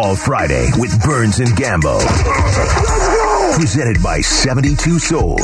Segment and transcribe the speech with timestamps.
[0.00, 2.00] Football Friday with Burns and Gambo.
[3.54, 5.42] Presented by 72 Sold.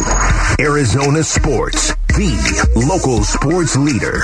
[0.59, 4.23] Arizona Sports, the local sports leader.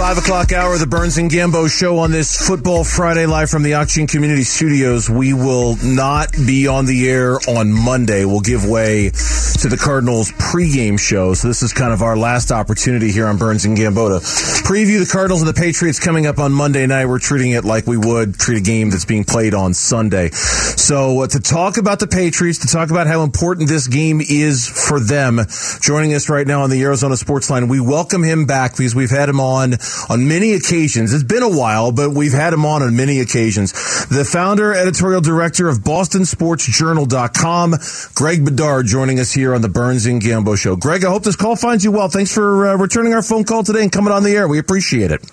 [0.00, 3.74] Five o'clock hour, the Burns and Gambo show on this Football Friday live from the
[3.74, 5.10] Auction Community Studios.
[5.10, 8.24] We will not be on the air on Monday.
[8.24, 11.34] We'll give way to the Cardinals pregame show.
[11.34, 14.26] So this is kind of our last opportunity here on Burns and Gambo to
[14.66, 17.04] preview the Cardinals and the Patriots coming up on Monday night.
[17.04, 20.30] We're treating it like we would treat a game that's being played on Sunday.
[20.30, 24.66] So uh, to talk about the Patriots, to talk about how important this game is
[24.66, 25.40] for them,
[25.82, 29.10] joining us right now on the Arizona Sports Line, we welcome him back because we've
[29.10, 29.74] had him on
[30.08, 31.12] on many occasions.
[31.12, 33.72] It's been a while, but we've had him on on many occasions.
[34.08, 37.74] The founder, editorial director of BostonSportsJournal.com,
[38.14, 40.76] Greg Bedard, joining us here on the Burns and Gambo show.
[40.76, 42.08] Greg, I hope this call finds you well.
[42.08, 44.48] Thanks for uh, returning our phone call today and coming on the air.
[44.48, 45.24] We appreciate it.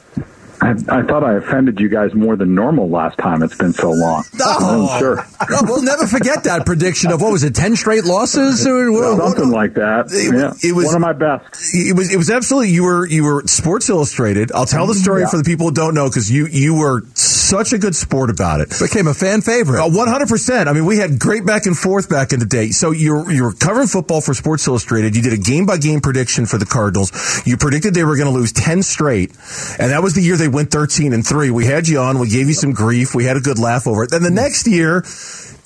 [0.67, 3.43] I, I, thought I offended you guys more than normal last time.
[3.43, 4.23] It's been so long.
[4.49, 5.25] Oh, I'm sure.
[5.63, 9.73] We'll never forget that prediction of what was it, ten straight losses or something like
[9.73, 10.07] that.
[10.09, 11.73] It, yeah, it was one of my best.
[11.73, 14.51] It was it was absolutely you were you were Sports Illustrated.
[14.53, 15.01] I'll tell the mm-hmm.
[15.01, 15.29] story Yeah.
[15.29, 17.01] for the people who don't know because you you were
[17.47, 18.69] such a good sport about it.
[18.79, 19.81] became a fan favorite.
[19.81, 20.67] Uh, one hundred percent.
[20.67, 22.69] I mean, we had great back and forth back in the day.
[22.69, 25.15] So you're you were covering football for Sports Illustrated.
[25.15, 27.11] You did a game by game prediction for the Cardinals.
[27.45, 29.31] You predicted they were going to lose ten straight,
[29.79, 31.49] and that was the year they went thirteen and three.
[31.49, 32.19] We had you on.
[32.19, 33.15] We gave you some grief.
[33.15, 34.11] We had a good laugh over it.
[34.11, 35.03] Then the next year.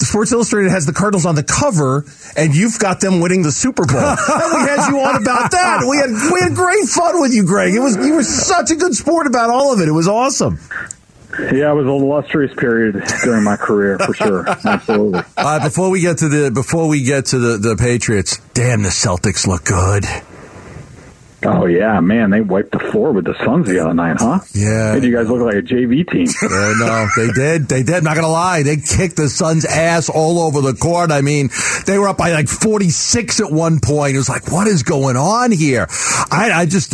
[0.01, 3.85] Sports Illustrated has the Cardinals on the cover, and you've got them winning the Super
[3.85, 3.99] Bowl.
[4.01, 5.85] and we had you on about that.
[5.87, 7.75] We had we had great fun with you, Greg.
[7.75, 9.87] It was you were such a good sport about all of it.
[9.87, 10.57] It was awesome.
[11.41, 14.49] Yeah, it was an illustrious period during my career for sure.
[14.65, 15.21] Absolutely.
[15.35, 18.89] Uh, before we get to the before we get to the, the Patriots, damn, the
[18.89, 20.05] Celtics look good.
[21.43, 24.39] Oh yeah, man, they wiped the floor with the Suns the other night, huh?
[24.53, 24.93] Yeah.
[24.93, 26.27] Made you guys look like a JV team.
[26.51, 27.67] Yeah, no, they did.
[27.67, 28.03] They did.
[28.03, 31.11] Not gonna lie, they kicked the Suns' ass all over the court.
[31.11, 31.49] I mean,
[31.85, 34.15] they were up by like forty six at one point.
[34.15, 35.87] It was like, what is going on here?
[36.29, 36.91] I, I just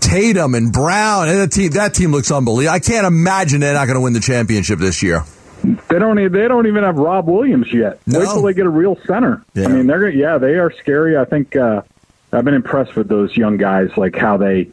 [0.00, 1.70] Tatum and Brown and the team.
[1.72, 2.74] That team looks unbelievable.
[2.74, 5.24] I can't imagine they're not to win the championship this year.
[5.62, 6.16] They don't.
[6.16, 8.00] They don't even have Rob Williams yet.
[8.06, 8.20] No.
[8.20, 9.44] Wait till they get a real center.
[9.54, 9.66] Yeah.
[9.66, 11.16] I mean, they're yeah, they are scary.
[11.18, 11.82] I think uh,
[12.32, 14.70] I've been impressed with those young guys, like how they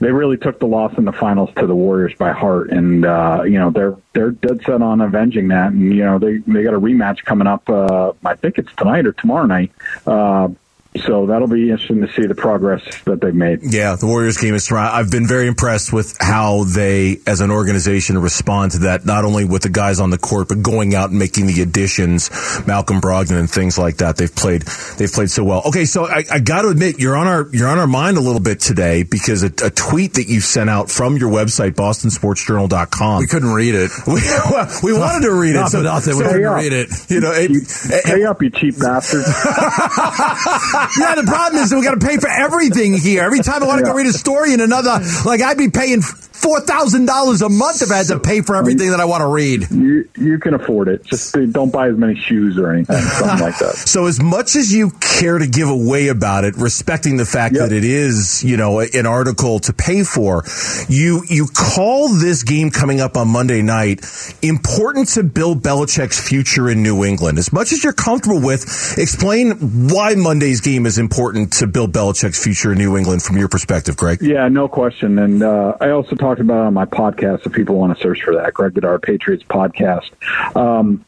[0.00, 3.42] they really took the loss in the finals to the Warriors by heart, and uh,
[3.44, 5.72] you know they're they're dead set on avenging that.
[5.72, 7.68] And you know they they got a rematch coming up.
[7.68, 9.72] Uh, I think it's tonight or tomorrow night.
[10.06, 10.48] Uh,
[10.96, 13.60] so that'll be interesting to see the progress that they've made.
[13.62, 14.90] Yeah, the Warriors game is tomorrow.
[14.90, 19.06] I've been very impressed with how they, as an organization, respond to that.
[19.06, 22.28] Not only with the guys on the court, but going out and making the additions,
[22.66, 24.16] Malcolm Brogdon and things like that.
[24.16, 24.62] They've played,
[24.98, 25.62] they've played so well.
[25.66, 28.20] Okay, so I, I got to admit, you're on our, you're on our mind a
[28.20, 33.20] little bit today because a, a tweet that you sent out from your website, BostonSportsJournal.com.
[33.20, 33.90] We couldn't read it.
[34.10, 35.60] We, well, we wanted to read it.
[35.60, 36.16] Not for nothing.
[36.16, 36.54] We so- couldn't yeah.
[36.56, 36.88] read it.
[37.08, 39.26] you know, it, Pay up, you cheap bastards.
[40.98, 43.22] Yeah, the problem is that we got to pay for everything here.
[43.22, 46.02] Every time I want to go read a story in another, like I'd be paying
[46.40, 49.20] four thousand dollars a month if I had to pay for everything that I want
[49.22, 49.70] to read.
[49.70, 51.04] you you can afford it.
[51.04, 53.74] Just don't buy as many shoes or anything, something like that.
[53.76, 57.68] So as much as you care to give away about it, respecting the fact Yep.
[57.70, 60.44] that it is, you know, an article to pay for,
[60.88, 64.04] you you call this game coming up on Monday night
[64.42, 67.38] important to Bill Belichick's future in New England.
[67.38, 69.52] As much as you're comfortable with, explain
[69.88, 73.96] why Monday's game is important to Bill Belichick's future in New England from your perspective,
[73.96, 74.22] Greg.
[74.22, 75.18] Yeah, no question.
[75.18, 78.22] And uh, I also talked about it on my podcast if people want to search
[78.22, 80.10] for that, Greg Bedard Patriots podcast.
[80.56, 81.04] Um,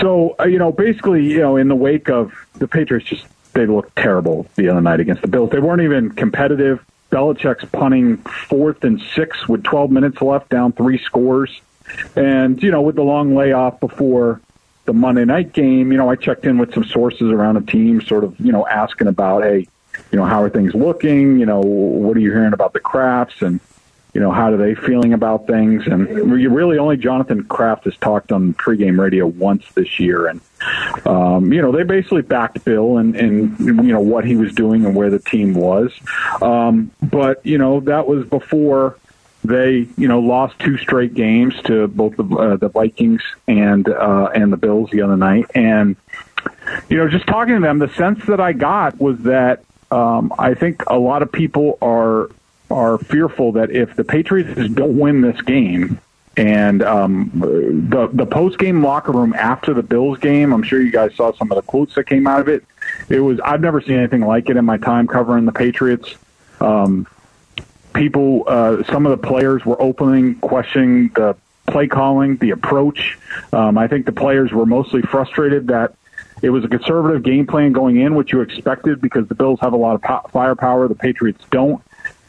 [0.00, 3.66] so, uh, you know, basically, you know, in the wake of the Patriots, just they
[3.66, 5.50] looked terrible the other night against the Bills.
[5.50, 6.84] They weren't even competitive.
[7.10, 11.60] Belichick's punting fourth and six with 12 minutes left, down three scores.
[12.14, 14.42] And, you know, with the long layoff before
[14.84, 18.02] the Monday night game, you know, I checked in with some sources around the team,
[18.02, 19.68] sort of, you know, asking about, hey,
[20.10, 21.38] you know, how are things looking?
[21.38, 23.60] You know, what are you hearing about the Krafts and,
[24.14, 25.88] you know, how are they feeling about things?
[25.88, 30.28] And really only Jonathan Kraft has talked on pregame radio once this year.
[30.28, 30.40] And,
[31.04, 34.86] um, you know, they basically backed Bill and, and, you know, what he was doing
[34.86, 35.92] and where the team was.
[36.40, 38.96] Um, but, you know, that was before
[39.42, 44.30] they, you know, lost two straight games to both the, uh, the Vikings and, uh,
[44.32, 45.50] and the Bills the other night.
[45.56, 45.96] And,
[46.88, 50.54] you know, just talking to them, the sense that I got was that um, I
[50.54, 52.30] think a lot of people are
[52.70, 56.00] are fearful that if the Patriots don't win this game,
[56.36, 57.30] and um,
[57.90, 61.32] the the post game locker room after the Bills game, I'm sure you guys saw
[61.32, 62.64] some of the quotes that came out of it.
[63.08, 66.14] It was I've never seen anything like it in my time covering the Patriots.
[66.60, 67.06] Um,
[67.94, 71.36] people, uh, some of the players were opening questioning the
[71.66, 73.18] play calling, the approach.
[73.52, 75.94] Um, I think the players were mostly frustrated that
[76.42, 79.72] it was a conservative game plan going in, which you expected because the Bills have
[79.72, 81.82] a lot of po- firepower, the Patriots don't.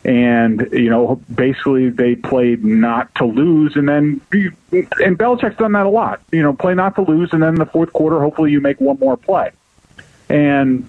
[0.06, 5.88] And you know, basically, they played not to lose, and then and Belichick's done that
[5.88, 6.22] a lot.
[6.31, 8.80] You know, play not to lose, and then in the fourth quarter, hopefully, you make
[8.80, 9.50] one more play.
[10.30, 10.88] And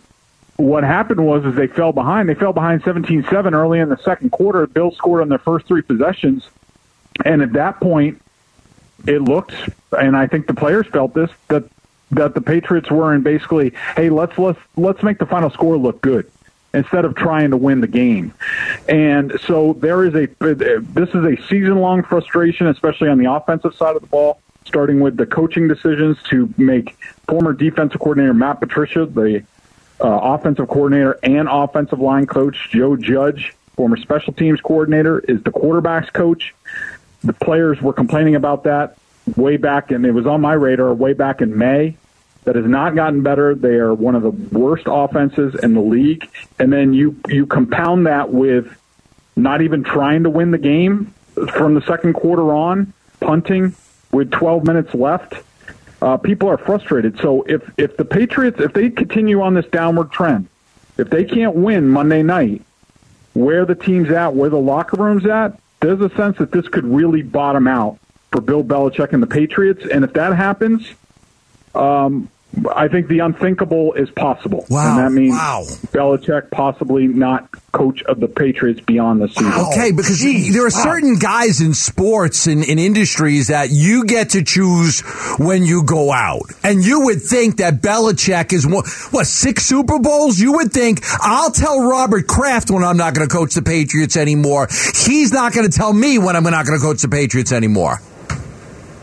[0.56, 2.28] what happened was is they fell behind.
[2.28, 4.60] They fell behind 17-7 early in the second quarter.
[4.60, 6.50] The Bills scored on their first three possessions,
[7.24, 8.20] and at that point,
[9.06, 9.54] it looked,
[9.98, 11.64] and I think the players felt this that
[12.10, 16.02] that the Patriots were in basically, hey, let's let's let's make the final score look
[16.02, 16.30] good
[16.76, 18.32] instead of trying to win the game.
[18.88, 23.75] And so there is a this is a season long frustration, especially on the offensive
[23.75, 26.96] side of the ball, starting with the coaching decisions to make
[27.28, 29.43] former defensive coordinator Matt Patricia the
[29.99, 35.50] uh, offensive coordinator and offensive line coach Joe Judge, former special teams coordinator, is the
[35.50, 36.55] quarterbacks coach.
[37.25, 38.99] The players were complaining about that
[39.37, 41.96] way back, and it was on my radar way back in May.
[42.46, 43.56] That has not gotten better.
[43.56, 48.06] They are one of the worst offenses in the league, and then you you compound
[48.06, 48.69] that with
[49.34, 51.12] not even trying to win the game
[51.52, 53.75] from the second quarter on, punting
[54.12, 55.34] with 12 minutes left.
[56.00, 57.19] Uh, people are frustrated.
[57.19, 60.46] So if if the Patriots if they continue on this downward trend,
[60.99, 62.62] if they can't win Monday night,
[63.34, 66.84] where the team's at, where the locker room's at, there's a sense that this could
[66.84, 67.99] really bottom out
[68.31, 69.84] for Bill Belichick and the Patriots.
[69.92, 70.88] And if that happens,
[71.75, 72.31] um,
[72.74, 74.66] I think the unthinkable is possible.
[74.70, 74.98] Wow.
[74.98, 75.64] And that means wow.
[75.92, 79.52] Belichick possibly not coach of the Patriots beyond the season.
[79.52, 80.94] Okay, because Jeez, there are wow.
[80.94, 85.00] certain guys in sports and in industries that you get to choose
[85.38, 86.44] when you go out.
[86.64, 90.38] And you would think that Belichick is what, what six Super Bowls?
[90.38, 94.16] You would think I'll tell Robert Kraft when I'm not going to coach the Patriots
[94.16, 94.68] anymore.
[94.94, 98.00] He's not going to tell me when I'm not going to coach the Patriots anymore.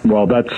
[0.04, 0.52] Well, that's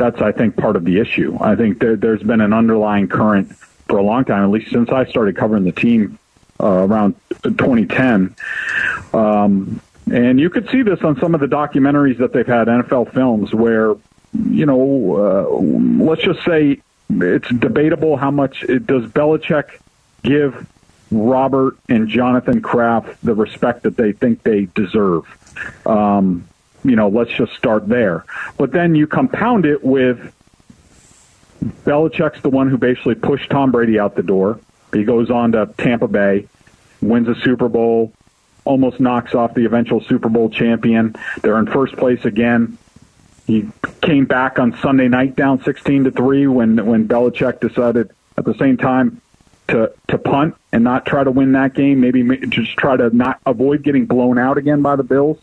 [0.00, 1.36] that's I think part of the issue.
[1.40, 3.54] I think there, there's been an underlying current
[3.86, 6.18] for a long time, at least since I started covering the team
[6.58, 8.34] uh, around 2010.
[9.12, 9.80] Um,
[10.10, 13.52] and you could see this on some of the documentaries that they've had, NFL films,
[13.52, 13.94] where
[14.48, 16.80] you know, uh, let's just say
[17.10, 19.80] it's debatable how much it, does Belichick
[20.22, 20.66] give
[21.10, 25.24] Robert and Jonathan Kraft the respect that they think they deserve.
[25.84, 26.48] Um,
[26.84, 28.24] you know, let's just start there.
[28.56, 30.32] But then you compound it with
[31.84, 34.60] Belichick's the one who basically pushed Tom Brady out the door.
[34.92, 36.48] He goes on to Tampa Bay,
[37.00, 38.12] wins a Super Bowl,
[38.64, 41.14] almost knocks off the eventual Super Bowl champion.
[41.42, 42.78] They're in first place again.
[43.46, 43.68] He
[44.00, 48.54] came back on Sunday night down 16 to 3 when when Belichick decided at the
[48.54, 49.20] same time
[49.68, 53.40] to to punt and not try to win that game, maybe just try to not
[53.46, 55.38] avoid getting blown out again by the Bills.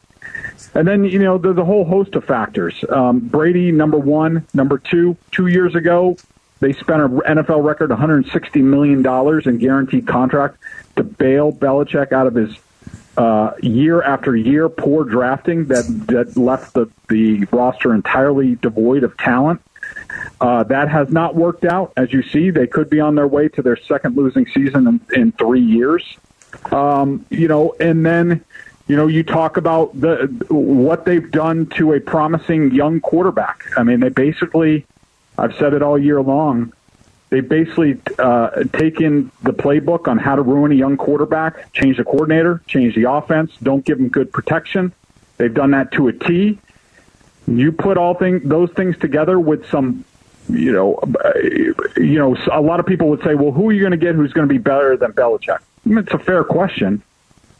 [0.74, 2.84] And then, you know, there's a whole host of factors.
[2.90, 4.46] Um, Brady, number one.
[4.54, 6.18] Number two, two years ago,
[6.60, 9.06] they spent an NFL record $160 million
[9.48, 10.58] in guaranteed contract
[10.96, 12.58] to bail Belichick out of his
[13.18, 19.18] uh, year after year poor drafting that, that left the, the roster entirely devoid of
[19.18, 19.62] talent.
[20.40, 21.94] Uh, that has not worked out.
[21.98, 25.02] As you see, they could be on their way to their second losing season in,
[25.14, 26.04] in three years.
[26.72, 28.44] Um, you know, and then
[28.88, 33.66] you know, you talk about the what they've done to a promising young quarterback.
[33.78, 34.86] I mean, they basically,
[35.38, 36.72] I've said it all year long,
[37.30, 42.06] they basically uh, taken the playbook on how to ruin a young quarterback, change the
[42.06, 44.94] coordinator, change the offense, don't give them good protection.
[45.36, 46.58] They've done that to a T.
[47.48, 50.06] You put all thing, those things together with some,
[50.50, 51.00] you know,
[51.98, 54.16] you know, a lot of people would say, well, who are you going to get
[54.16, 55.60] who's going to be better than Belichick?
[55.60, 57.02] I mean, it's a fair question.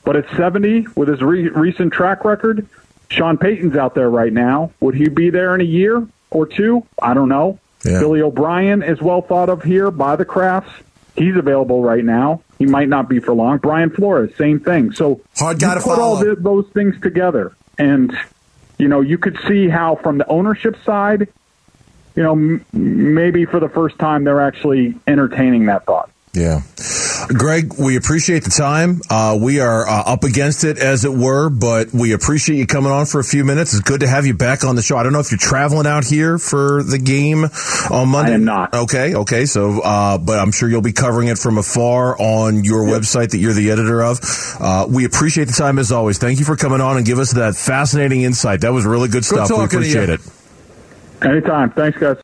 [0.08, 2.66] But at 70, with his re- recent track record,
[3.10, 4.72] Sean Payton's out there right now.
[4.80, 6.88] Would he be there in a year or two?
[7.02, 7.60] I don't know.
[7.84, 8.00] Yeah.
[8.00, 10.72] Billy O'Brien is well thought of here by the Krafts.
[11.18, 12.42] He's available right now.
[12.58, 13.58] He might not be for long.
[13.58, 14.94] Brian Flores, same thing.
[14.94, 16.02] So hard to put follow.
[16.02, 18.18] all the, those things together, and
[18.78, 21.28] you know you could see how from the ownership side,
[22.16, 26.10] you know, m- maybe for the first time they're actually entertaining that thought.
[26.34, 26.62] Yeah.
[27.28, 29.02] Greg, we appreciate the time.
[29.10, 32.92] Uh, we are uh, up against it, as it were, but we appreciate you coming
[32.92, 33.74] on for a few minutes.
[33.74, 34.98] It's good to have you back on the show.
[34.98, 37.46] I don't know if you're traveling out here for the game
[37.92, 38.32] on Monday.
[38.32, 38.74] I am not.
[38.74, 39.46] Okay, okay.
[39.46, 43.02] So, uh, but I'm sure you'll be covering it from afar on your yep.
[43.02, 44.20] website that you're the editor of.
[44.60, 46.18] Uh, we appreciate the time as always.
[46.18, 48.62] Thank you for coming on and give us that fascinating insight.
[48.62, 49.50] That was really good, good stuff.
[49.50, 50.22] We appreciate it.
[51.22, 51.72] Anytime.
[51.72, 52.18] Thanks, guys.